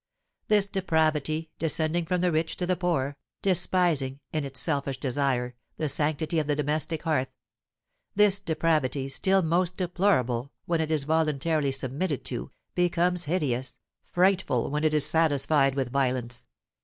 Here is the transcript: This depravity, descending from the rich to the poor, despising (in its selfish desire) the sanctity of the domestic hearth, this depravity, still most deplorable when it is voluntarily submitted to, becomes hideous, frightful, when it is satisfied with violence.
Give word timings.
This 0.47 0.65
depravity, 0.65 1.51
descending 1.59 2.07
from 2.07 2.21
the 2.21 2.31
rich 2.31 2.57
to 2.57 2.65
the 2.65 2.75
poor, 2.75 3.17
despising 3.43 4.19
(in 4.33 4.43
its 4.43 4.59
selfish 4.59 4.99
desire) 4.99 5.53
the 5.77 5.87
sanctity 5.87 6.39
of 6.39 6.47
the 6.47 6.55
domestic 6.55 7.03
hearth, 7.03 7.27
this 8.15 8.39
depravity, 8.39 9.09
still 9.09 9.43
most 9.43 9.77
deplorable 9.77 10.51
when 10.65 10.81
it 10.81 10.89
is 10.89 11.03
voluntarily 11.03 11.71
submitted 11.71 12.25
to, 12.25 12.49
becomes 12.73 13.25
hideous, 13.25 13.77
frightful, 14.11 14.71
when 14.71 14.83
it 14.83 14.95
is 14.95 15.05
satisfied 15.05 15.75
with 15.75 15.91
violence. 15.91 16.45